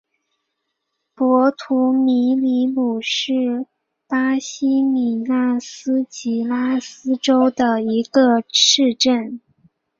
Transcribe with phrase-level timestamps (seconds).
[1.13, 3.67] 博图米里姆是
[4.07, 9.39] 巴西米纳斯吉拉斯州的一个市镇。